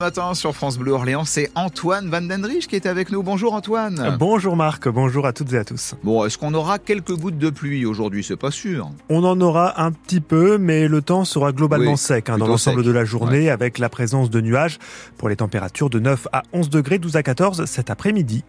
matin 0.00 0.32
sur 0.34 0.54
France 0.54 0.78
Bleu 0.78 0.92
Orléans, 0.92 1.24
c'est 1.24 1.50
Antoine 1.56 2.08
Van 2.08 2.22
Dendrich 2.22 2.68
qui 2.68 2.76
est 2.76 2.86
avec 2.86 3.10
nous. 3.10 3.24
Bonjour 3.24 3.52
Antoine. 3.52 4.16
Bonjour 4.16 4.54
Marc, 4.54 4.88
bonjour 4.88 5.26
à 5.26 5.32
toutes 5.32 5.52
et 5.54 5.58
à 5.58 5.64
tous. 5.64 5.96
Bon, 6.04 6.24
est-ce 6.24 6.38
qu'on 6.38 6.54
aura 6.54 6.78
quelques 6.78 7.16
gouttes 7.16 7.36
de 7.36 7.50
pluie 7.50 7.84
aujourd'hui? 7.84 8.22
C'est 8.22 8.36
pas 8.36 8.52
sûr. 8.52 8.90
On 9.08 9.24
en 9.24 9.40
aura 9.40 9.82
un 9.82 9.90
petit 9.90 10.20
peu, 10.20 10.56
mais 10.56 10.86
le 10.86 11.02
temps 11.02 11.24
sera 11.24 11.50
globalement 11.50 11.96
sec 11.96 12.28
hein, 12.28 12.38
dans 12.38 12.46
l'ensemble 12.46 12.84
de 12.84 12.92
la 12.92 13.04
journée 13.04 13.50
avec 13.50 13.78
la 13.78 13.88
présence 13.88 14.30
de 14.30 14.40
nuages 14.40 14.78
pour 15.16 15.28
les 15.28 15.34
températures 15.34 15.90
de 15.90 15.98
9 15.98 16.28
à 16.32 16.44
11 16.52 16.70
degrés, 16.70 17.00
12 17.00 17.16
à 17.16 17.24
14 17.24 17.64
cet 17.64 17.90
après-midi. 17.90 18.44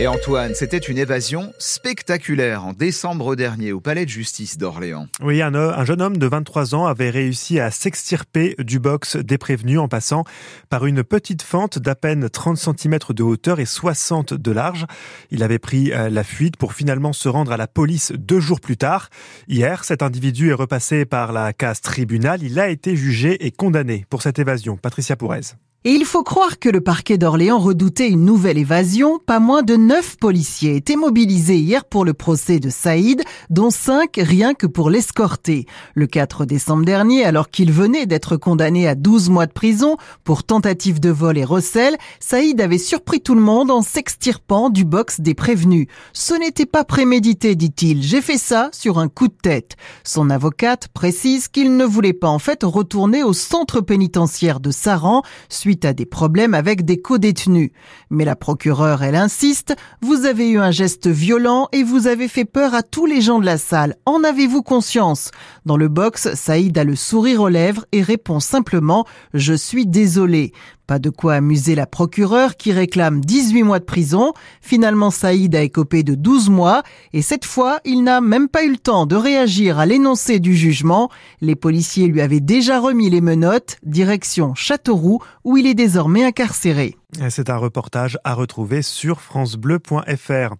Et 0.00 0.06
Antoine, 0.06 0.54
c'était 0.54 0.78
une 0.78 0.96
évasion 0.96 1.52
spectaculaire 1.58 2.64
en 2.64 2.72
décembre 2.72 3.36
dernier 3.36 3.72
au 3.72 3.80
palais 3.80 4.06
de 4.06 4.10
justice 4.10 4.56
d'Orléans. 4.56 5.08
Oui, 5.22 5.42
un, 5.42 5.54
un, 5.54 5.84
jeune 5.84 6.00
homme 6.00 6.16
de 6.16 6.26
23 6.26 6.74
ans 6.74 6.86
avait 6.86 7.10
réussi 7.10 7.60
à 7.60 7.70
s'extirper 7.70 8.54
du 8.60 8.78
box 8.78 9.16
des 9.16 9.36
prévenus 9.36 9.78
en 9.78 9.88
passant 9.88 10.24
par 10.70 10.86
une 10.86 11.04
petite 11.04 11.42
fente 11.42 11.78
d'à 11.78 11.94
peine 11.94 12.30
30 12.30 12.56
cm 12.56 12.98
de 13.10 13.22
hauteur 13.22 13.60
et 13.60 13.66
60 13.66 14.32
de 14.32 14.50
large. 14.50 14.86
Il 15.30 15.42
avait 15.42 15.58
pris 15.58 15.92
euh, 15.92 16.08
la 16.08 16.24
fuite 16.24 16.56
pour 16.56 16.72
finalement 16.72 17.12
se 17.12 17.28
rendre 17.28 17.52
à 17.52 17.58
la 17.58 17.66
police 17.66 18.12
deux 18.16 18.40
jours 18.40 18.62
plus 18.62 18.78
tard. 18.78 19.10
Hier, 19.48 19.84
cet 19.84 20.02
individu 20.02 20.48
est 20.48 20.54
repassé 20.54 21.04
par 21.04 21.34
la 21.34 21.52
case 21.52 21.82
tribunal. 21.82 22.42
Il 22.42 22.58
a 22.58 22.70
été 22.70 22.96
jugé 22.96 23.44
et 23.44 23.50
condamné 23.50 24.06
pour 24.08 24.22
cette 24.22 24.38
évasion. 24.38 24.78
Patricia 24.78 25.16
Pourez. 25.16 25.42
Et 25.84 25.92
il 25.92 26.04
faut 26.04 26.22
croire 26.22 26.58
que 26.58 26.68
le 26.68 26.82
parquet 26.82 27.16
d'Orléans 27.16 27.58
redoutait 27.58 28.10
une 28.10 28.26
nouvelle 28.26 28.58
évasion. 28.58 29.18
Pas 29.18 29.40
moins 29.40 29.62
de 29.62 29.76
neuf 29.90 30.16
policiers 30.18 30.76
étaient 30.76 30.94
mobilisés 30.94 31.58
hier 31.58 31.84
pour 31.84 32.04
le 32.04 32.14
procès 32.14 32.60
de 32.60 32.70
Saïd, 32.70 33.24
dont 33.50 33.70
cinq 33.70 34.20
rien 34.22 34.54
que 34.54 34.68
pour 34.68 34.88
l'escorter. 34.88 35.66
Le 35.94 36.06
4 36.06 36.44
décembre 36.44 36.84
dernier, 36.84 37.24
alors 37.24 37.50
qu'il 37.50 37.72
venait 37.72 38.06
d'être 38.06 38.36
condamné 38.36 38.86
à 38.86 38.94
12 38.94 39.30
mois 39.30 39.46
de 39.46 39.52
prison 39.52 39.96
pour 40.22 40.44
tentative 40.44 41.00
de 41.00 41.10
vol 41.10 41.36
et 41.38 41.44
recel, 41.44 41.96
Saïd 42.20 42.60
avait 42.60 42.78
surpris 42.78 43.20
tout 43.20 43.34
le 43.34 43.40
monde 43.40 43.72
en 43.72 43.82
s'extirpant 43.82 44.70
du 44.70 44.84
box 44.84 45.20
des 45.20 45.34
prévenus. 45.34 45.88
Ce 46.12 46.34
n'était 46.34 46.66
pas 46.66 46.84
prémédité, 46.84 47.56
dit-il. 47.56 48.04
J'ai 48.04 48.22
fait 48.22 48.38
ça 48.38 48.70
sur 48.72 49.00
un 49.00 49.08
coup 49.08 49.26
de 49.26 49.34
tête. 49.42 49.74
Son 50.04 50.30
avocate 50.30 50.86
précise 50.86 51.48
qu'il 51.48 51.76
ne 51.76 51.84
voulait 51.84 52.12
pas 52.12 52.28
en 52.28 52.38
fait 52.38 52.62
retourner 52.62 53.24
au 53.24 53.32
centre 53.32 53.80
pénitentiaire 53.80 54.60
de 54.60 54.70
Saran, 54.70 55.22
suite 55.48 55.84
à 55.84 55.94
des 55.94 56.06
problèmes 56.06 56.54
avec 56.54 56.84
des 56.84 57.00
co-détenus. 57.00 57.72
Mais 58.08 58.24
la 58.24 58.36
procureure, 58.36 59.02
elle 59.02 59.16
insiste, 59.16 59.74
vous 60.02 60.24
avez 60.24 60.50
eu 60.50 60.58
un 60.58 60.70
geste 60.70 61.08
violent 61.08 61.68
et 61.72 61.82
vous 61.82 62.06
avez 62.06 62.28
fait 62.28 62.44
peur 62.44 62.74
à 62.74 62.82
tous 62.82 63.06
les 63.06 63.20
gens 63.20 63.38
de 63.38 63.44
la 63.44 63.58
salle. 63.58 63.96
En 64.06 64.24
avez-vous 64.24 64.62
conscience? 64.62 65.30
Dans 65.66 65.76
le 65.76 65.88
box, 65.88 66.34
Saïd 66.34 66.76
a 66.78 66.84
le 66.84 66.96
sourire 66.96 67.42
aux 67.42 67.48
lèvres 67.48 67.84
et 67.92 68.02
répond 68.02 68.40
simplement, 68.40 69.06
je 69.34 69.54
suis 69.54 69.86
désolé. 69.86 70.52
Pas 70.90 70.98
de 70.98 71.10
quoi 71.10 71.34
amuser 71.34 71.76
la 71.76 71.86
procureure 71.86 72.56
qui 72.56 72.72
réclame 72.72 73.20
18 73.20 73.62
mois 73.62 73.78
de 73.78 73.84
prison. 73.84 74.32
Finalement, 74.60 75.12
Saïd 75.12 75.54
a 75.54 75.62
écopé 75.62 76.02
de 76.02 76.16
12 76.16 76.50
mois 76.50 76.82
et 77.12 77.22
cette 77.22 77.44
fois, 77.44 77.78
il 77.84 78.02
n'a 78.02 78.20
même 78.20 78.48
pas 78.48 78.64
eu 78.64 78.72
le 78.72 78.76
temps 78.76 79.06
de 79.06 79.14
réagir 79.14 79.78
à 79.78 79.86
l'énoncé 79.86 80.40
du 80.40 80.56
jugement. 80.56 81.08
Les 81.40 81.54
policiers 81.54 82.08
lui 82.08 82.20
avaient 82.20 82.40
déjà 82.40 82.80
remis 82.80 83.08
les 83.08 83.20
menottes, 83.20 83.76
direction 83.84 84.56
Châteauroux, 84.56 85.20
où 85.44 85.56
il 85.56 85.68
est 85.68 85.74
désormais 85.74 86.24
incarcéré. 86.24 86.96
C'est 87.28 87.50
un 87.50 87.56
reportage 87.56 88.18
à 88.22 88.34
retrouver 88.34 88.82
sur 88.82 89.20
francebleu.fr. 89.20 90.54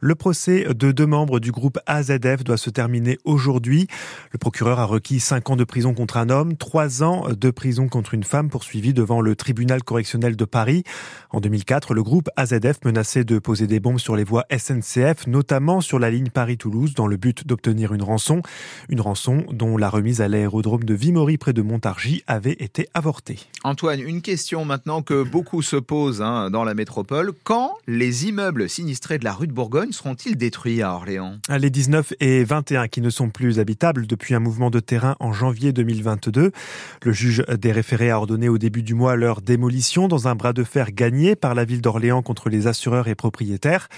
Le 0.00 0.14
procès 0.14 0.66
de 0.74 0.92
deux 0.92 1.06
membres 1.06 1.40
du 1.40 1.52
groupe 1.52 1.78
AZF 1.86 2.42
doit 2.42 2.56
se 2.56 2.70
terminer 2.70 3.18
aujourd'hui. 3.24 3.86
Le 4.32 4.38
procureur 4.38 4.80
a 4.80 4.86
requis 4.86 5.20
cinq 5.20 5.50
ans 5.50 5.56
de 5.56 5.64
prison 5.64 5.92
contre 5.92 6.16
un 6.16 6.30
homme, 6.30 6.56
trois 6.56 7.02
ans 7.02 7.26
de 7.30 7.50
prison 7.50 7.86
contre 7.86 8.14
une 8.14 8.24
femme 8.24 8.48
poursuivie 8.48 8.94
devant 8.94 9.20
le 9.20 9.36
tribunal 9.36 9.69
correctionnel 9.78 10.36
de 10.36 10.44
Paris. 10.44 10.82
En 11.30 11.40
2004, 11.40 11.94
le 11.94 12.02
groupe 12.02 12.28
AZF 12.36 12.84
menaçait 12.84 13.24
de 13.24 13.38
poser 13.38 13.66
des 13.66 13.80
bombes 13.80 14.00
sur 14.00 14.16
les 14.16 14.24
voies 14.24 14.44
SNCF, 14.50 15.26
notamment 15.26 15.80
sur 15.80 15.98
la 15.98 16.10
ligne 16.10 16.30
Paris-Toulouse, 16.30 16.94
dans 16.94 17.06
le 17.06 17.16
but 17.16 17.46
d'obtenir 17.46 17.94
une 17.94 18.02
rançon. 18.02 18.42
Une 18.88 19.00
rançon 19.00 19.44
dont 19.52 19.76
la 19.76 19.88
remise 19.88 20.20
à 20.20 20.28
l'aérodrome 20.28 20.84
de 20.84 20.94
Vimory 20.94 21.38
près 21.38 21.52
de 21.52 21.62
Montargis 21.62 22.22
avait 22.26 22.56
été 22.58 22.88
avortée. 22.94 23.38
Antoine, 23.62 24.00
une 24.00 24.22
question 24.22 24.64
maintenant 24.64 25.02
que 25.02 25.22
beaucoup 25.22 25.62
se 25.62 25.76
posent 25.76 26.22
hein, 26.22 26.50
dans 26.50 26.64
la 26.64 26.74
métropole. 26.74 27.32
Quand 27.44 27.74
les 27.86 28.26
immeubles 28.26 28.68
sinistrés 28.68 29.18
de 29.18 29.24
la 29.24 29.32
rue 29.32 29.46
de 29.46 29.52
Bourgogne 29.52 29.92
seront-ils 29.92 30.36
détruits 30.36 30.82
à 30.82 30.94
Orléans? 30.94 31.36
Les 31.48 31.70
19 31.70 32.14
et 32.20 32.42
21 32.44 32.88
qui 32.88 33.00
ne 33.00 33.10
sont 33.10 33.30
plus 33.30 33.60
habitables 33.60 34.06
depuis 34.06 34.34
un 34.34 34.40
mouvement 34.40 34.70
de 34.70 34.80
terrain 34.80 35.16
en 35.20 35.32
janvier 35.32 35.72
2022. 35.72 36.52
Le 37.02 37.12
juge 37.12 37.44
des 37.58 37.72
référés 37.72 38.10
a 38.10 38.18
ordonné 38.18 38.48
au 38.48 38.58
début 38.58 38.82
du 38.82 38.94
mois 38.94 39.16
leur 39.16 39.40
démolition 39.42 39.59
dans 40.08 40.26
un 40.26 40.34
bras 40.34 40.52
de 40.52 40.64
fer 40.64 40.92
gagné 40.92 41.36
par 41.36 41.54
la 41.54 41.64
ville 41.64 41.80
d'Orléans 41.80 42.22
contre 42.22 42.48
les 42.48 42.66
assureurs 42.66 43.08
et 43.08 43.14
propriétaires. 43.14 43.88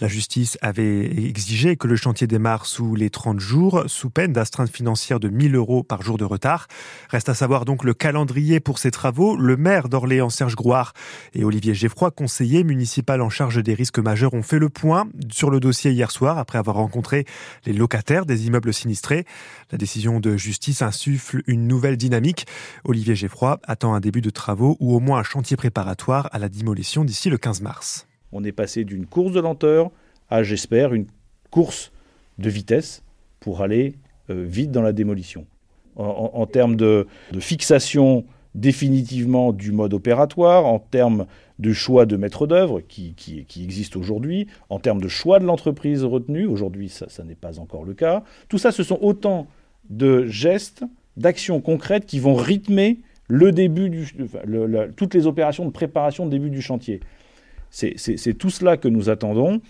La 0.00 0.08
justice 0.08 0.56
avait 0.62 1.04
exigé 1.28 1.76
que 1.76 1.86
le 1.86 1.96
chantier 1.96 2.26
démarre 2.26 2.66
sous 2.66 2.94
les 2.94 3.10
30 3.10 3.38
jours, 3.38 3.84
sous 3.86 4.10
peine 4.10 4.32
d'astreinte 4.32 4.70
financière 4.70 5.20
de 5.20 5.28
1000 5.28 5.54
euros 5.54 5.82
par 5.82 6.02
jour 6.02 6.16
de 6.16 6.24
retard. 6.24 6.68
Reste 7.10 7.28
à 7.28 7.34
savoir 7.34 7.64
donc 7.64 7.84
le 7.84 7.94
calendrier 7.94 8.60
pour 8.60 8.78
ces 8.78 8.90
travaux. 8.90 9.36
Le 9.36 9.56
maire 9.56 9.88
d'Orléans, 9.88 10.30
Serge 10.30 10.56
Grouard, 10.56 10.94
et 11.34 11.44
Olivier 11.44 11.74
Geffroy, 11.74 12.10
conseiller 12.10 12.64
municipal 12.64 13.20
en 13.20 13.30
charge 13.30 13.62
des 13.62 13.74
risques 13.74 13.98
majeurs, 13.98 14.34
ont 14.34 14.42
fait 14.42 14.58
le 14.58 14.68
point 14.68 15.08
sur 15.30 15.50
le 15.50 15.60
dossier 15.60 15.90
hier 15.90 16.10
soir 16.10 16.38
après 16.38 16.58
avoir 16.58 16.76
rencontré 16.76 17.26
les 17.66 17.72
locataires 17.72 18.26
des 18.26 18.46
immeubles 18.46 18.72
sinistrés. 18.72 19.26
La 19.70 19.78
décision 19.78 20.18
de 20.18 20.36
justice 20.36 20.82
insuffle 20.82 21.42
une 21.46 21.66
nouvelle 21.66 21.96
dynamique. 21.96 22.46
Olivier 22.84 23.14
Geffroy 23.14 23.58
attend 23.64 23.94
un 23.94 24.00
début 24.00 24.20
de 24.20 24.30
travaux 24.30 24.76
ou 24.80 24.94
au 24.94 24.99
moins 25.00 25.18
un 25.18 25.22
chantier 25.24 25.56
préparatoire 25.56 26.28
à 26.32 26.38
la 26.38 26.48
démolition 26.48 27.04
d'ici 27.04 27.30
le 27.30 27.38
15 27.38 27.62
mars. 27.62 28.06
On 28.32 28.44
est 28.44 28.52
passé 28.52 28.84
d'une 28.84 29.06
course 29.06 29.32
de 29.32 29.40
lenteur 29.40 29.90
à, 30.28 30.42
j'espère, 30.44 30.94
une 30.94 31.06
course 31.50 31.90
de 32.38 32.48
vitesse 32.48 33.02
pour 33.40 33.62
aller 33.62 33.94
euh, 34.30 34.44
vite 34.46 34.70
dans 34.70 34.82
la 34.82 34.92
démolition. 34.92 35.46
En, 35.96 36.46
termes 36.46 36.76
de, 36.76 37.06
fixation 37.40 38.24
définitivement 38.54 39.52
du 39.52 39.70
mode 39.70 39.92
opératoire, 39.92 40.64
en 40.64 40.78
termes 40.78 41.26
de 41.58 41.72
choix 41.74 42.06
de 42.06 42.16
maître 42.16 42.46
d'œuvre 42.46 42.80
qui, 42.80 43.44
existe 43.62 43.96
aujourd'hui, 43.96 44.46
en 44.70 44.78
termes 44.78 45.02
de 45.02 45.08
choix 45.08 45.40
de 45.40 45.44
l'entreprise 45.44 46.04
retenue, 46.04 46.46
aujourd'hui 46.46 46.88
ça, 46.88 47.08
ça 47.10 47.22
n'est 47.22 47.34
pas 47.34 47.58
encore 47.58 47.84
le 47.84 47.92
cas. 47.92 48.22
Tout 48.48 48.56
ça, 48.56 48.72
ce 48.72 48.82
sont 48.82 48.98
autant 49.02 49.46
de 49.90 50.26
gestes, 50.26 50.84
d'actions 51.18 51.60
concrètes 51.60 52.06
qui 52.06 52.18
vont 52.18 52.34
rythmer 52.34 53.00
le 53.30 53.52
début 53.52 54.06
toutes 54.96 55.14
les 55.14 55.26
opérations 55.26 55.64
de 55.64 55.70
préparation 55.70 56.26
de 56.26 56.30
début 56.30 56.50
du 56.50 56.60
chantier. 56.60 57.00
C'est 57.70 58.34
tout 58.36 58.50
cela 58.50 58.76
que 58.76 58.88
nous 58.88 59.08
attendons. 59.08 59.60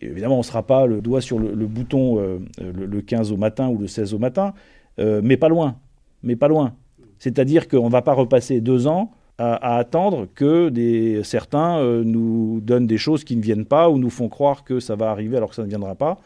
Évidemment, 0.00 0.36
on 0.36 0.38
ne 0.38 0.44
sera 0.44 0.62
pas 0.62 0.86
le 0.86 1.02
doigt 1.02 1.20
sur 1.20 1.38
le, 1.38 1.66
bouton 1.66 2.18
euh, 2.18 2.38
le, 2.58 2.86
le, 2.86 3.02
15 3.02 3.32
au 3.32 3.36
matin 3.36 3.68
ou 3.68 3.76
le 3.76 3.86
16 3.86 4.14
au 4.14 4.18
matin, 4.18 4.54
euh, 4.98 5.20
mais 5.22 5.36
pas 5.36 5.48
loin. 5.48 5.76
Mais 6.22 6.36
pas 6.36 6.48
loin. 6.48 6.74
C'est-à-dire 7.18 7.68
qu'on 7.68 7.86
ne 7.86 7.90
va 7.90 8.00
pas 8.00 8.14
repasser 8.14 8.62
deux 8.62 8.86
ans 8.86 9.12
à, 9.36 9.76
attendre 9.76 10.26
que 10.34 11.20
certains 11.22 11.78
euh, 11.78 12.02
nous 12.04 12.60
donnent 12.62 12.86
des 12.86 12.98
choses 12.98 13.24
qui 13.24 13.36
ne 13.36 13.42
viennent 13.42 13.66
pas 13.66 13.90
ou 13.90 13.98
nous 13.98 14.10
font 14.10 14.28
croire 14.28 14.64
que 14.64 14.80
ça 14.80 14.96
va 14.96 15.10
arriver 15.10 15.36
alors 15.36 15.50
que 15.50 15.56
ça 15.56 15.64
ne 15.64 15.68
viendra 15.68 15.94
pas. 15.94 16.18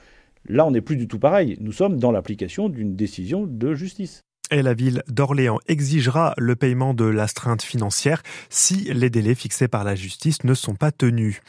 Là, 0.47 0.67
on 0.67 0.71
n'est 0.71 0.83
plus 0.83 0.97
du 0.97 1.09
tout 1.09 1.19
pareil. 1.19 1.57
Nous 1.61 1.73
sommes 1.73 1.99
dans 1.99 2.13
l'application 2.13 2.69
d'une 2.69 2.95
décision 2.95 3.47
de 3.47 3.75
justice. 3.75 4.21
Et 4.51 4.61
la 4.61 4.75
ville 4.75 5.03
d'Orléans 5.09 5.59
exigera 5.69 6.35
le 6.37 6.55
paiement 6.55 6.93
de 6.93 7.07
l'astreinte 7.07 7.63
financière 7.63 8.23
si 8.51 8.93
les 8.93 9.09
délais 9.09 9.35
fixés 9.35 9.69
par 9.69 9.85
la 9.85 9.95
justice 9.95 10.45
ne 10.45 10.53
sont 10.53 10.75
pas 10.75 10.93
tenus. 10.93 11.41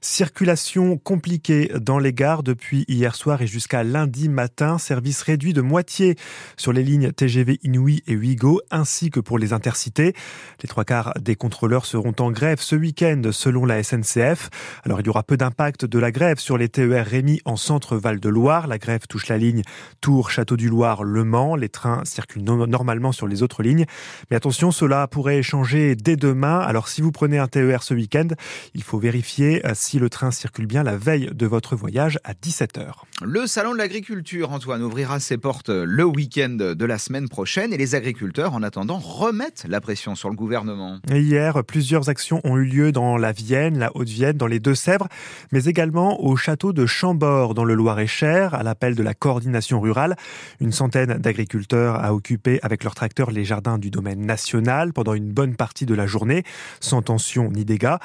Circulation 0.00 0.98
compliquée 0.98 1.70
dans 1.80 2.00
les 2.00 2.12
gares 2.12 2.42
depuis 2.42 2.84
hier 2.88 3.14
soir 3.14 3.40
et 3.40 3.46
jusqu'à 3.46 3.84
lundi 3.84 4.28
matin. 4.28 4.78
Service 4.78 5.22
réduit 5.22 5.52
de 5.52 5.60
moitié 5.60 6.16
sur 6.56 6.72
les 6.72 6.82
lignes 6.82 7.12
TGV 7.12 7.60
Inouï 7.62 8.02
et 8.08 8.16
Ouigo 8.16 8.60
ainsi 8.72 9.10
que 9.10 9.20
pour 9.20 9.38
les 9.38 9.52
intercités. 9.52 10.14
Les 10.60 10.68
trois 10.68 10.84
quarts 10.84 11.14
des 11.20 11.36
contrôleurs 11.36 11.86
seront 11.86 12.14
en 12.18 12.32
grève 12.32 12.60
ce 12.60 12.74
week-end 12.74 13.22
selon 13.30 13.64
la 13.64 13.80
SNCF. 13.80 14.50
Alors 14.84 15.00
il 15.00 15.06
y 15.06 15.08
aura 15.08 15.22
peu 15.22 15.36
d'impact 15.36 15.84
de 15.84 15.98
la 16.00 16.10
grève 16.10 16.40
sur 16.40 16.58
les 16.58 16.68
TER 16.68 17.06
Rémy 17.06 17.40
en 17.44 17.56
centre 17.56 17.96
Val 17.96 18.18
de 18.18 18.28
Loire. 18.28 18.66
La 18.66 18.78
grève 18.78 19.06
touche 19.08 19.28
la 19.28 19.38
ligne 19.38 19.62
Tours, 20.00 20.32
Château 20.32 20.56
du 20.56 20.68
Loir, 20.68 21.04
Le 21.04 21.22
Mans. 21.22 21.54
Les 21.54 21.68
trains 21.68 22.04
circulent 22.04 22.39
normalement 22.42 23.12
sur 23.12 23.26
les 23.26 23.42
autres 23.42 23.62
lignes. 23.62 23.86
Mais 24.30 24.36
attention, 24.36 24.70
cela 24.70 25.06
pourrait 25.06 25.42
changer 25.42 25.96
dès 25.96 26.16
demain. 26.16 26.58
Alors 26.58 26.88
si 26.88 27.00
vous 27.00 27.12
prenez 27.12 27.38
un 27.38 27.48
TER 27.48 27.82
ce 27.82 27.94
week-end, 27.94 28.28
il 28.74 28.82
faut 28.82 28.98
vérifier 28.98 29.64
euh, 29.66 29.72
si 29.74 29.98
le 29.98 30.10
train 30.10 30.30
circule 30.30 30.66
bien 30.66 30.82
la 30.82 30.96
veille 30.96 31.30
de 31.32 31.46
votre 31.46 31.76
voyage 31.76 32.18
à 32.24 32.32
17h. 32.32 32.92
Le 33.22 33.46
salon 33.46 33.72
de 33.72 33.78
l'agriculture, 33.78 34.52
Antoine, 34.52 34.82
ouvrira 34.82 35.20
ses 35.20 35.36
portes 35.36 35.68
le 35.68 36.04
week-end 36.04 36.56
de 36.74 36.84
la 36.84 36.98
semaine 36.98 37.28
prochaine 37.28 37.72
et 37.72 37.76
les 37.76 37.94
agriculteurs, 37.94 38.54
en 38.54 38.62
attendant, 38.62 38.98
remettent 38.98 39.66
la 39.68 39.80
pression 39.80 40.14
sur 40.14 40.30
le 40.30 40.36
gouvernement. 40.36 40.98
Et 41.10 41.20
hier, 41.20 41.62
plusieurs 41.64 42.08
actions 42.08 42.40
ont 42.44 42.56
eu 42.56 42.64
lieu 42.64 42.92
dans 42.92 43.16
la 43.16 43.32
Vienne, 43.32 43.78
la 43.78 43.90
Haute-Vienne, 43.94 44.36
dans 44.36 44.46
les 44.46 44.60
Deux-Sèvres, 44.60 45.08
mais 45.52 45.64
également 45.64 46.22
au 46.22 46.36
château 46.36 46.72
de 46.72 46.86
Chambord, 46.86 47.54
dans 47.54 47.64
le 47.64 47.74
Loir-et-Cher, 47.74 48.54
à 48.54 48.62
l'appel 48.62 48.94
de 48.94 49.02
la 49.02 49.14
coordination 49.14 49.80
rurale. 49.80 50.16
Une 50.60 50.72
centaine 50.72 51.18
d'agriculteurs 51.18 51.96
a 51.96 52.14
occupé 52.14 52.29
avec 52.62 52.84
leur 52.84 52.94
tracteur 52.94 53.30
les 53.30 53.44
jardins 53.44 53.78
du 53.78 53.90
domaine 53.90 54.24
national 54.24 54.92
pendant 54.92 55.14
une 55.14 55.32
bonne 55.32 55.56
partie 55.56 55.86
de 55.86 55.94
la 55.94 56.06
journée, 56.06 56.44
sans 56.80 57.02
tension 57.02 57.50
ni 57.50 57.64
dégâts. 57.64 57.96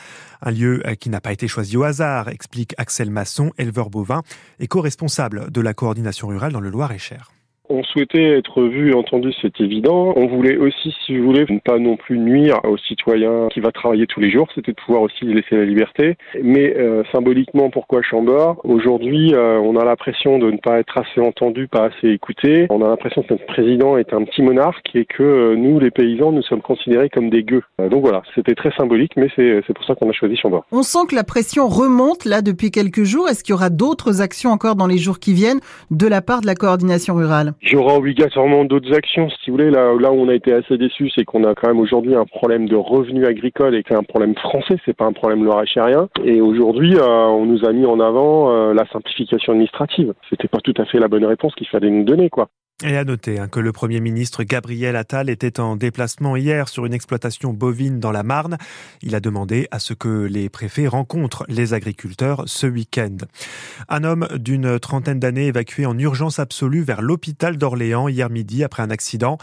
Un 0.41 0.51
lieu 0.51 0.83
qui 0.99 1.09
n'a 1.09 1.21
pas 1.21 1.31
été 1.31 1.47
choisi 1.47 1.77
au 1.77 1.83
hasard, 1.83 2.29
explique 2.29 2.73
Axel 2.77 3.09
Masson, 3.11 3.51
éleveur 3.57 3.89
bovin 3.89 4.23
et 4.59 4.67
co-responsable 4.67 5.51
de 5.51 5.61
la 5.61 5.73
coordination 5.73 6.27
rurale 6.27 6.53
dans 6.53 6.61
le 6.61 6.69
Loir-et-Cher. 6.69 7.31
On 7.69 7.83
souhaitait 7.83 8.37
être 8.37 8.63
vu 8.63 8.91
et 8.91 8.93
entendu, 8.93 9.31
c'est 9.41 9.59
évident. 9.59 10.13
On 10.15 10.27
voulait 10.27 10.57
aussi, 10.57 10.93
si 11.05 11.17
vous 11.17 11.25
voulez, 11.25 11.45
ne 11.49 11.59
pas 11.59 11.79
non 11.79 11.97
plus 11.97 12.19
nuire 12.19 12.59
aux 12.63 12.77
citoyens 12.77 13.47
qui 13.51 13.59
va 13.59 13.71
travailler 13.71 14.05
tous 14.05 14.19
les 14.19 14.29
jours. 14.29 14.47
C'était 14.53 14.71
de 14.71 14.77
pouvoir 14.77 15.01
aussi 15.01 15.25
laisser 15.25 15.55
la 15.55 15.65
liberté. 15.65 16.15
Mais 16.43 16.75
euh, 16.77 17.03
symboliquement, 17.11 17.69
pourquoi 17.69 18.01
Chambord? 18.03 18.61
Aujourd'hui, 18.63 19.33
euh, 19.33 19.57
on 19.59 19.77
a 19.77 19.85
l'impression 19.85 20.37
de 20.37 20.51
ne 20.51 20.57
pas 20.57 20.79
être 20.79 20.97
assez 20.97 21.19
entendu, 21.21 21.67
pas 21.67 21.85
assez 21.85 22.09
écouté. 22.09 22.67
On 22.69 22.83
a 22.83 22.87
l'impression 22.87 23.23
que 23.23 23.33
notre 23.33 23.45
président 23.45 23.97
est 23.97 24.13
un 24.13 24.23
petit 24.23 24.43
monarque 24.43 24.89
et 24.93 25.05
que 25.05 25.23
euh, 25.23 25.55
nous, 25.55 25.79
les 25.79 25.91
paysans, 25.91 26.31
nous 26.31 26.43
sommes 26.43 26.61
considérés 26.61 27.09
comme 27.09 27.29
des 27.29 27.43
gueux. 27.43 27.63
donc 27.79 28.01
voilà, 28.01 28.21
c'était 28.35 28.55
très 28.55 28.71
symbolique, 28.77 29.13
mais 29.17 29.29
c'est 29.35 29.73
pour 29.73 29.85
ça 29.85 29.95
qu'on 29.95 30.09
a 30.09 30.13
choisi 30.13 30.35
Chambord. 30.35 30.65
On 30.71 30.83
sent 30.83 31.07
que 31.09 31.15
la 31.15 31.23
pression 31.23 31.67
remonte 31.67 32.25
là 32.25 32.41
depuis 32.41 32.69
quelques 32.69 33.03
jours. 33.03 33.27
Est-ce 33.27 33.43
qu'il 33.43 33.53
y 33.53 33.55
aura 33.55 33.69
d'autres 33.69 34.21
actions 34.21 34.51
encore 34.51 34.75
dans 34.75 34.87
les 34.87 34.97
jours 34.97 35.19
qui 35.19 35.33
viennent 35.33 35.59
de 35.91 36.07
la 36.07 36.21
part 36.21 36.41
de 36.41 36.47
la 36.47 36.55
coordination 36.55 37.15
rurale? 37.15 37.54
Aura 37.75 37.95
obligatoirement 37.95 38.65
d'autres 38.65 38.93
actions, 38.93 39.29
si 39.29 39.49
vous 39.49 39.57
voulez. 39.57 39.71
Là, 39.71 39.93
où 39.93 40.21
on 40.21 40.29
a 40.29 40.33
été 40.33 40.53
assez 40.53 40.77
déçus, 40.77 41.11
c'est 41.15 41.25
qu'on 41.25 41.43
a 41.43 41.55
quand 41.55 41.67
même 41.67 41.79
aujourd'hui 41.79 42.15
un 42.15 42.25
problème 42.25 42.67
de 42.67 42.75
revenus 42.75 43.25
agricoles 43.25 43.75
et 43.75 43.83
c'est 43.87 43.95
un 43.95 44.03
problème 44.03 44.35
français, 44.35 44.77
c'est 44.85 44.95
pas 44.95 45.05
un 45.05 45.13
problème 45.13 45.43
loir-et-chérien. 45.43 46.07
Et 46.23 46.41
aujourd'hui, 46.41 46.95
euh, 46.95 47.05
on 47.05 47.45
nous 47.45 47.65
a 47.65 47.71
mis 47.71 47.85
en 47.85 47.99
avant 47.99 48.51
euh, 48.51 48.73
la 48.73 48.85
simplification 48.87 49.53
administrative. 49.53 50.13
C'était 50.29 50.47
pas 50.47 50.59
tout 50.59 50.73
à 50.77 50.85
fait 50.85 50.99
la 50.99 51.07
bonne 51.07 51.25
réponse 51.25 51.55
qu'il 51.55 51.67
fallait 51.67 51.89
nous 51.89 52.03
donner, 52.03 52.29
quoi. 52.29 52.49
Et 52.83 52.97
à 52.97 53.05
noter 53.05 53.39
hein, 53.39 53.47
que 53.47 53.61
le 53.61 53.71
Premier 53.71 54.01
ministre 54.01 54.43
Gabriel 54.43 54.97
Attal 54.97 55.29
était 55.29 55.61
en 55.61 55.77
déplacement 55.77 56.35
hier 56.35 56.67
sur 56.67 56.85
une 56.85 56.93
exploitation 56.93 57.53
bovine 57.53 58.01
dans 58.01 58.11
la 58.11 58.21
Marne. 58.21 58.57
Il 59.01 59.15
a 59.15 59.21
demandé 59.21 59.69
à 59.71 59.79
ce 59.79 59.93
que 59.93 60.25
les 60.25 60.49
préfets 60.49 60.87
rencontrent 60.87 61.45
les 61.47 61.73
agriculteurs 61.73 62.43
ce 62.47 62.67
week-end. 62.67 63.15
Un 63.87 64.03
homme 64.03 64.27
d'une 64.35 64.77
trentaine 64.77 65.21
d'années 65.21 65.47
évacué 65.47 65.85
en 65.85 65.97
urgence 65.97 66.37
absolue 66.37 66.83
vers 66.83 67.01
l'hôpital 67.01 67.55
d'Orléans 67.55 68.09
hier 68.09 68.29
midi 68.29 68.61
après 68.61 68.83
un 68.83 68.91
accident. 68.91 69.37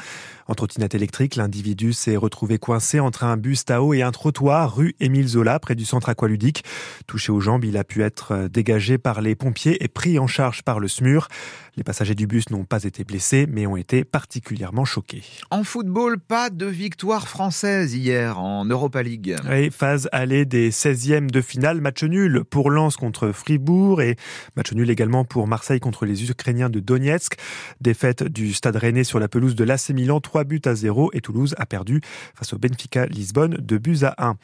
En 0.53 0.55
trottinette 0.55 0.95
électrique, 0.95 1.37
l'individu 1.37 1.95
s'est 1.95 2.15
retrouvé 2.15 2.59
coincé 2.59 3.01
entre 3.01 3.25
un 3.25 3.39
bus 3.39 3.65
Tao 3.65 3.95
et 3.95 4.03
un 4.03 4.11
trottoir 4.11 4.77
rue 4.77 4.95
Émile 5.01 5.27
Zola 5.27 5.59
près 5.59 5.75
du 5.75 5.87
centre 5.87 6.11
aqualudique. 6.11 6.63
Touché 7.07 7.33
aux 7.33 7.41
jambes, 7.41 7.65
il 7.65 7.79
a 7.79 7.85
pu 7.85 8.03
être 8.03 8.49
dégagé 8.49 8.99
par 8.99 9.23
les 9.23 9.35
pompiers 9.35 9.83
et 9.83 9.89
pris 9.89 10.19
en 10.19 10.27
charge 10.27 10.63
par 10.63 10.79
le 10.79 10.89
SMUR. 10.89 11.29
Les 11.75 11.85
passagers 11.85 12.15
du 12.15 12.27
bus 12.27 12.51
n'ont 12.51 12.65
pas 12.65 12.85
été 12.85 13.03
blessés, 13.03 13.47
mais 13.49 13.67
ont 13.67 13.79
été 13.79 14.05
particulièrement 14.05 14.85
choqués. 14.85 15.23
En 15.51 15.65
football, 15.65 16.19
pas 16.19 16.51
de 16.51 16.67
victoire 16.67 17.29
française 17.29 17.95
hier 17.95 18.39
en 18.39 18.67
Europa 18.67 19.03
League. 19.03 19.35
Et 19.51 19.71
phase 19.71 20.07
aller 20.13 20.45
des 20.45 20.71
16e 20.71 21.31
de 21.31 21.41
finale, 21.41 21.81
match 21.81 22.05
nul 22.05 22.45
pour 22.45 22.71
Lens 22.71 22.99
contre 22.99 23.33
Fribourg 23.33 24.03
et 24.03 24.17
match 24.55 24.71
nul 24.75 24.91
également 24.91 25.25
pour 25.25 25.47
Marseille 25.47 25.81
contre 25.81 26.05
les 26.05 26.29
Ukrainiens 26.31 26.69
de 26.69 26.79
Donetsk. 26.79 27.37
Défaite 27.81 28.23
du 28.23 28.53
Stade 28.53 28.77
Rennais 28.77 29.05
sur 29.05 29.19
la 29.19 29.29
pelouse 29.29 29.55
de 29.55 29.65
l'AC 29.65 29.89
Milan, 29.95 30.21
3 30.21 30.42
buts 30.45 30.63
à 30.65 30.75
0 30.75 31.11
et 31.13 31.21
Toulouse 31.21 31.55
a 31.59 31.67
perdu 31.67 32.01
face 32.35 32.53
au 32.53 32.59
Benfica 32.59 33.07
Lisbonne, 33.07 33.57
2 33.61 33.79
buts 33.79 33.99
à 34.03 34.15
1. 34.19 34.37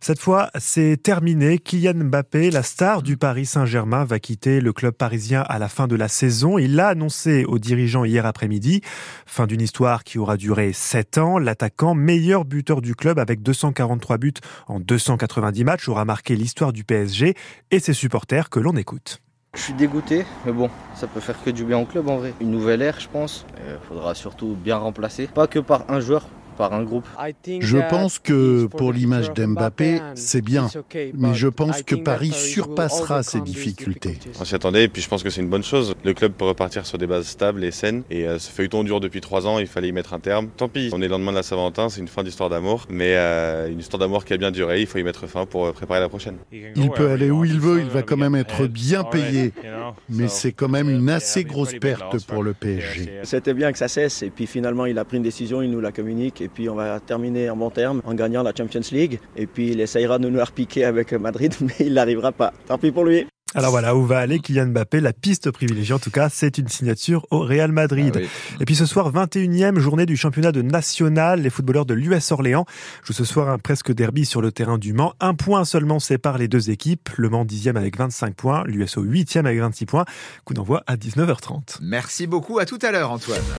Cette 0.00 0.18
fois, 0.18 0.50
c'est 0.58 1.00
terminé. 1.02 1.58
Kylian 1.58 2.04
Mbappé, 2.04 2.50
la 2.50 2.62
star 2.62 3.02
du 3.02 3.16
Paris 3.16 3.46
Saint-Germain, 3.46 4.04
va 4.04 4.18
quitter 4.18 4.60
le 4.60 4.72
club 4.72 4.94
parisien 4.94 5.42
à 5.42 5.58
la 5.58 5.68
fin 5.68 5.86
de 5.86 5.96
la 5.96 6.08
saison. 6.08 6.58
Il 6.58 6.74
l'a 6.76 6.88
annoncé 6.88 7.44
aux 7.44 7.58
dirigeants 7.58 8.04
hier 8.04 8.26
après-midi. 8.26 8.80
Fin 9.26 9.46
d'une 9.46 9.60
histoire 9.60 10.04
qui 10.04 10.18
aura 10.18 10.36
duré 10.36 10.72
7 10.72 11.18
ans. 11.18 11.38
L'attaquant, 11.38 11.94
meilleur 11.94 12.44
buteur 12.44 12.80
du 12.80 12.94
club 12.94 13.18
avec 13.18 13.42
243 13.42 14.18
buts 14.18 14.34
en 14.66 14.80
290 14.80 15.64
matchs, 15.64 15.88
aura 15.88 16.04
marqué 16.04 16.36
l'histoire 16.36 16.72
du 16.72 16.84
PSG 16.84 17.34
et 17.70 17.80
ses 17.80 17.92
supporters 17.92 18.50
que 18.50 18.60
l'on 18.60 18.76
écoute. 18.76 19.20
Je 19.54 19.60
suis 19.60 19.72
dégoûté, 19.72 20.26
mais 20.44 20.52
bon, 20.52 20.68
ça 20.94 21.06
peut 21.06 21.20
faire 21.20 21.40
que 21.42 21.50
du 21.50 21.64
bien 21.64 21.78
au 21.78 21.84
club 21.84 22.08
en 22.08 22.16
vrai. 22.16 22.34
Une 22.40 22.50
nouvelle 22.50 22.82
ère, 22.82 22.98
je 22.98 23.08
pense. 23.08 23.46
Il 23.58 23.86
faudra 23.88 24.14
surtout 24.14 24.56
bien 24.58 24.76
remplacer. 24.76 25.28
Pas 25.28 25.46
que 25.46 25.60
par 25.60 25.84
un 25.88 26.00
joueur, 26.00 26.26
par 26.54 26.72
un 26.72 26.82
groupe. 26.82 27.06
Je 27.60 27.78
pense 27.88 28.18
que 28.18 28.66
pour 28.66 28.92
l'image 28.92 29.32
d'Mbappé, 29.32 30.00
c'est 30.14 30.42
bien, 30.42 30.68
mais 31.14 31.34
je 31.34 31.48
pense 31.48 31.82
que 31.82 31.94
Paris 31.94 32.32
surpassera 32.32 33.22
ces 33.22 33.40
difficultés. 33.40 34.18
On 34.40 34.44
s'y 34.44 34.54
attendait 34.54 34.84
et 34.84 34.88
puis 34.88 35.02
je 35.02 35.08
pense 35.08 35.22
que 35.22 35.30
c'est 35.30 35.40
une 35.40 35.48
bonne 35.48 35.64
chose. 35.64 35.94
Le 36.04 36.14
club 36.14 36.32
peut 36.32 36.44
repartir 36.44 36.86
sur 36.86 36.98
des 36.98 37.06
bases 37.06 37.26
stables 37.26 37.64
et 37.64 37.70
saines 37.70 38.02
et 38.10 38.26
euh, 38.26 38.38
ce 38.38 38.50
feuilleton 38.50 38.84
dure 38.84 39.00
depuis 39.00 39.20
trois 39.20 39.46
ans, 39.46 39.58
il 39.58 39.66
fallait 39.66 39.88
y 39.88 39.92
mettre 39.92 40.14
un 40.14 40.20
terme. 40.20 40.48
Tant 40.56 40.68
pis, 40.68 40.90
on 40.92 41.00
est 41.00 41.06
le 41.06 41.10
lendemain 41.10 41.32
de 41.32 41.36
la 41.36 41.42
Saint-Valentin, 41.42 41.88
c'est 41.88 42.00
une 42.00 42.08
fin 42.08 42.22
d'histoire 42.22 42.50
d'amour, 42.50 42.86
mais 42.88 43.14
euh, 43.16 43.70
une 43.70 43.78
histoire 43.78 43.98
d'amour 43.98 44.24
qui 44.24 44.32
a 44.32 44.36
bien 44.36 44.50
duré, 44.50 44.80
il 44.80 44.86
faut 44.86 44.98
y 44.98 45.02
mettre 45.02 45.26
fin 45.26 45.46
pour 45.46 45.66
euh, 45.66 45.72
préparer 45.72 46.00
la 46.00 46.08
prochaine. 46.08 46.36
Il 46.52 46.90
peut 46.90 47.10
aller 47.10 47.30
où 47.30 47.44
il 47.44 47.60
veut, 47.60 47.80
il 47.80 47.88
va 47.88 48.02
quand 48.02 48.16
même 48.16 48.34
être 48.34 48.66
bien 48.66 49.04
payé, 49.04 49.52
mais 50.08 50.28
c'est 50.28 50.52
quand 50.52 50.68
même 50.68 50.90
une 50.90 51.10
assez 51.10 51.44
grosse 51.44 51.74
perte 51.74 52.24
pour 52.26 52.42
le 52.42 52.54
PSG. 52.54 53.20
C'était 53.22 53.54
bien 53.54 53.72
que 53.72 53.78
ça 53.78 53.88
cesse 53.88 54.22
et 54.22 54.30
puis 54.30 54.46
finalement 54.46 54.86
il 54.86 54.98
a 54.98 55.04
pris 55.04 55.16
une 55.16 55.22
décision, 55.22 55.62
il 55.62 55.70
nous 55.70 55.80
la 55.80 55.92
communique 55.92 56.40
et 56.44 56.48
puis 56.48 56.68
on 56.68 56.74
va 56.74 57.00
terminer 57.00 57.50
en 57.50 57.56
bon 57.56 57.70
terme 57.70 58.02
en 58.04 58.14
gagnant 58.14 58.42
la 58.42 58.52
Champions 58.56 58.80
League. 58.92 59.18
Et 59.36 59.46
puis 59.46 59.70
il 59.70 59.80
essayera 59.80 60.18
de 60.18 60.28
nous 60.28 60.40
repiquer 60.40 60.84
avec 60.84 61.12
Madrid, 61.12 61.54
mais 61.60 61.74
il 61.80 61.94
n'arrivera 61.94 62.32
pas. 62.32 62.52
Tant 62.66 62.78
pis 62.78 62.92
pour 62.92 63.04
lui. 63.04 63.26
Alors 63.56 63.70
voilà, 63.70 63.94
où 63.94 64.04
va 64.04 64.18
aller 64.18 64.40
Kylian 64.40 64.66
Mbappé? 64.66 65.00
La 65.00 65.12
piste 65.12 65.52
privilégiée, 65.52 65.94
en 65.94 66.00
tout 66.00 66.10
cas, 66.10 66.28
c'est 66.28 66.58
une 66.58 66.66
signature 66.66 67.24
au 67.30 67.38
Real 67.38 67.70
Madrid. 67.70 68.12
Ah 68.16 68.56
Et 68.60 68.64
puis 68.64 68.74
ce 68.74 68.84
soir, 68.84 69.12
21e 69.12 69.78
journée 69.78 70.06
du 70.06 70.16
championnat 70.16 70.50
de 70.50 70.60
national. 70.60 71.40
Les 71.40 71.50
footballeurs 71.50 71.86
de 71.86 71.94
l'US 71.94 72.32
Orléans 72.32 72.66
jouent 73.04 73.12
ce 73.12 73.24
soir 73.24 73.48
un 73.48 73.58
presque 73.58 73.92
derby 73.92 74.24
sur 74.24 74.42
le 74.42 74.50
terrain 74.50 74.76
du 74.76 74.92
Mans. 74.92 75.14
Un 75.20 75.34
point 75.34 75.64
seulement 75.64 76.00
sépare 76.00 76.36
les 76.36 76.48
deux 76.48 76.70
équipes. 76.70 77.10
Le 77.16 77.28
Mans 77.28 77.44
10e 77.44 77.76
avec 77.76 77.96
25 77.96 78.34
points, 78.34 78.64
l'USO 78.66 79.04
8e 79.04 79.46
avec 79.46 79.60
26 79.60 79.86
points. 79.86 80.04
Coup 80.44 80.54
d'envoi 80.54 80.82
à 80.88 80.96
19h30. 80.96 81.78
Merci 81.80 82.26
beaucoup, 82.26 82.58
à 82.58 82.66
tout 82.66 82.80
à 82.82 82.90
l'heure 82.90 83.12
Antoine. 83.12 83.44